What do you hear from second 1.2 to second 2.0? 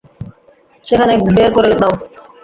বের করে দেও।